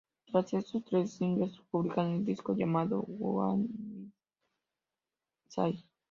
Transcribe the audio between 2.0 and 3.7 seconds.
el disco llamado: ""What Will